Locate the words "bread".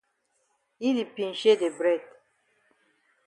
1.77-2.03